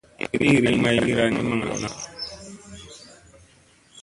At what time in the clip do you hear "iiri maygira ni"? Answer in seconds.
0.47-1.41